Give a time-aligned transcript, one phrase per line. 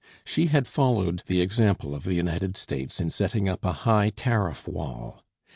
[0.25, 4.67] She had followed the example of the United States in setting up a high tariff
[4.67, 5.21] wall.